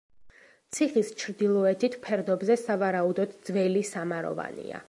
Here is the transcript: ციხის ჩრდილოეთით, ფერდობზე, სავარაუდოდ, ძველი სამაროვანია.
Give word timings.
ციხის 0.77 1.11
ჩრდილოეთით, 1.23 1.99
ფერდობზე, 2.07 2.57
სავარაუდოდ, 2.65 3.39
ძველი 3.51 3.89
სამაროვანია. 3.95 4.79